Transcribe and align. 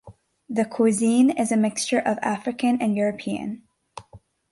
The 0.49 0.65
cuisine 0.65 1.29
is 1.29 1.51
a 1.51 1.55
mixture 1.55 1.99
of 1.99 2.17
African 2.23 2.81
and 2.81 2.97
European. 2.97 3.67